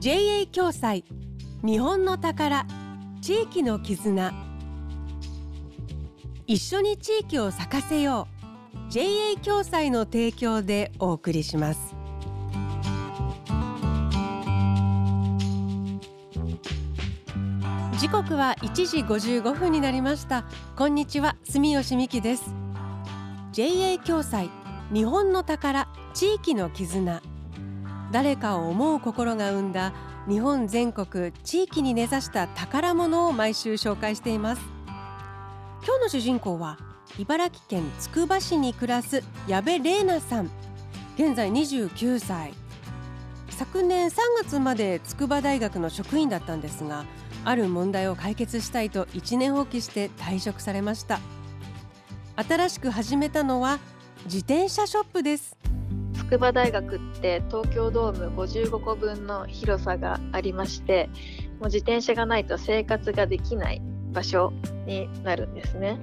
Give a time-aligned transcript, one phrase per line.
[0.00, 1.04] JA 共済。
[1.62, 2.64] 日本の宝。
[3.20, 4.32] 地域の絆。
[6.46, 8.26] 一緒に地域を咲かせよ
[8.88, 8.90] う。
[8.90, 11.94] JA 共済の提供でお送りします。
[17.98, 20.46] 時刻は1時55分になりました。
[20.76, 21.36] こんにちは。
[21.44, 22.54] 住吉美希です。
[23.52, 24.48] JA 共済。
[24.94, 25.88] 日本の宝。
[26.14, 27.20] 地域の絆。
[28.10, 29.92] 誰かを思う心が生んだ
[30.28, 34.62] 日本全国地域に根ざした宝物を毎週紹介しています。
[35.86, 36.78] 今日の主人公は
[37.18, 40.50] 茨城県つくば市に暮らす矢部玲奈さん。
[41.16, 42.52] 現在29歳。
[43.50, 47.04] 昨年3月まで筑波大学の職員だったんですが
[47.44, 51.20] ある問題を解決したいと一年放棄して退職されました。
[52.36, 53.78] 新しく始めたのは
[54.24, 55.56] 自転車ショップです。
[56.30, 61.10] 筑波大学って東京ドーム55個分の広さがありまして
[61.58, 63.82] もう自転車がないと生活ができない
[64.12, 64.52] 場所
[64.86, 65.98] になるんですね。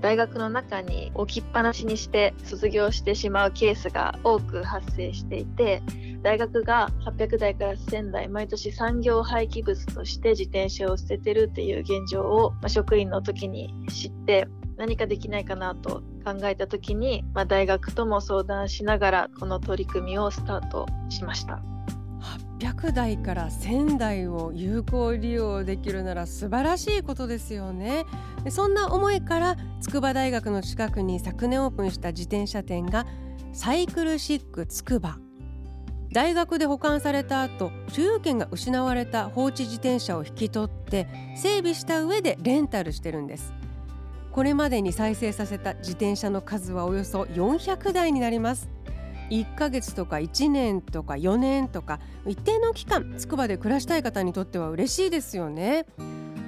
[0.00, 5.82] 大学の中に置きっぱなしにして卒業してしまうケースが多く発生していて
[6.22, 21.62] 大学が800台から1000台毎年産業廃棄物として自転車を捨ててるっていう現状を、ま職員の時に知って何かできないかなと考えた時に、まあ、大学とも相談しながらこの取り組みをスタートしました。
[22.58, 28.04] 800台から1000台を有効利用できるなら素晴らしいことですよね。
[28.48, 33.06] そんな思いから筑波大学の近くに昨年オープンした自転車店が
[33.52, 35.18] サイクルシック筑波。
[36.12, 43.52] 大学で保管された後所有権が失われた放置自転車を引き取って整備した上でレンタルしてるんです。
[44.34, 48.68] これまでに再生させた自転車の数はおよそ400台になります
[49.30, 55.86] 1ヶ月とか1年とか4年とか一定の期間つくばで暮らしたい方にとっては嬉しいですよね。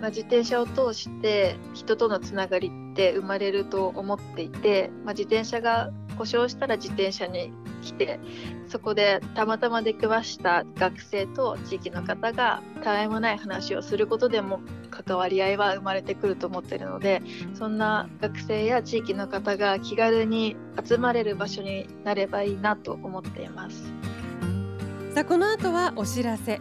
[0.01, 7.51] まあ、自転車を通して人とのつながりって生まれると思っていて、まあ、自転車が故障したら自転車に
[7.83, 8.21] 来て
[8.69, 14.61] そこでたまたま出くわした学生と地域の方がたわいもない話をすることでも
[14.91, 17.23] 関わり合いは生まれてくると思っているので
[17.55, 23.93] そんな学生や地域の方が気軽に集まれる場所になればいいなと思っています。
[25.15, 26.61] さあこの後はお知らせ。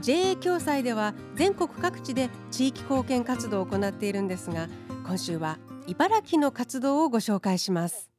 [0.00, 4.68] JA 共済では全国各地で地域貢献活動を行っているんですが
[5.06, 8.13] 今週は茨城の活動をご紹介します。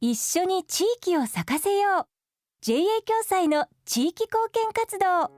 [0.00, 2.06] 一緒に地域を咲かせよう。
[2.62, 5.28] JA 共済の地域貢献活動。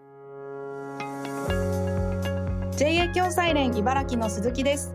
[2.77, 4.95] JA 共済連茨城の鈴木です。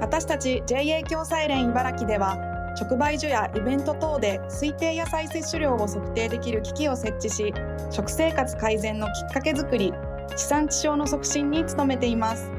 [0.00, 2.38] 私たち JA 共済連茨城では
[2.80, 7.54] 直売所やイベント等で推定野菜摂取量を測定できる機器を設置し
[7.92, 9.92] 食生活改善のきっかけづくり
[10.36, 12.50] 地産地消の促進に努めています。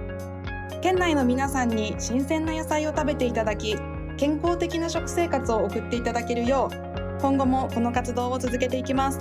[0.82, 3.76] 県内の皆さんに新鮮な野菜を食べていただき
[4.18, 9.20] 健康的な食生活を送っていただけるよう今後もこの活動を続けていきます。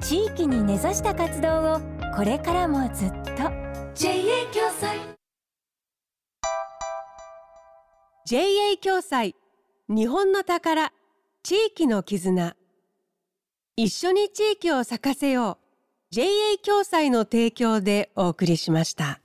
[0.00, 1.80] 地域に根ざした活動を
[2.14, 3.50] これからもずっと。
[3.94, 4.98] JA 共済。
[8.26, 9.34] JA 共済。
[9.88, 10.92] 日本の宝。
[11.42, 12.56] 地域の絆。
[13.76, 16.14] 一緒に地域を咲かせよう。
[16.14, 16.26] JA
[16.62, 19.21] 共済の提供でお送りしました。